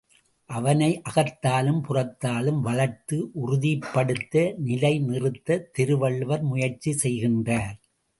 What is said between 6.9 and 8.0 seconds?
செய்கின்றார்.